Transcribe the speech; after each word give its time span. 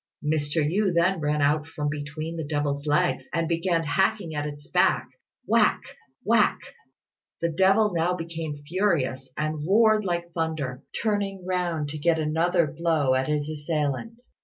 Mr. 0.25 0.67
Yü 0.67 0.91
then 0.95 1.19
ran 1.19 1.43
out 1.43 1.67
from 1.67 1.87
between 1.87 2.35
the 2.35 2.43
devil's 2.43 2.87
legs, 2.87 3.27
and 3.31 3.47
began 3.47 3.83
hacking 3.83 4.33
at 4.33 4.47
its 4.47 4.67
back 4.67 5.07
whack! 5.45 5.79
whack! 6.23 6.59
The 7.39 7.49
devil 7.49 7.93
now 7.93 8.15
became 8.15 8.63
furious, 8.67 9.29
and 9.37 9.63
roared 9.63 10.03
like 10.03 10.31
thunder, 10.31 10.81
turning 11.03 11.45
round 11.45 11.89
to 11.89 11.99
get 11.99 12.17
another 12.17 12.65
blow 12.65 13.13
at 13.13 13.27
his 13.27 13.47
assailant. 13.47 14.21